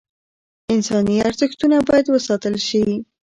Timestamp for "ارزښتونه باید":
1.27-2.05